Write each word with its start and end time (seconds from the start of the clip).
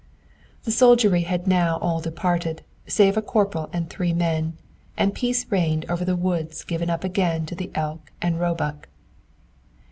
The 0.63 0.71
soldiery 0.71 1.21
had 1.21 1.45
now 1.45 1.77
all 1.77 2.01
departed, 2.01 2.63
save 2.87 3.17
a 3.17 3.21
corporal 3.21 3.69
and 3.71 3.87
three 3.87 4.13
men, 4.13 4.57
and 4.97 5.13
peace 5.13 5.45
reigned 5.51 5.85
over 5.89 6.03
the 6.03 6.15
woods 6.15 6.63
given 6.63 6.89
up 6.89 7.03
again 7.03 7.45
to 7.45 7.53
the 7.53 7.69
elk 7.75 8.11
and 8.19 8.39
roebuck. 8.39 8.89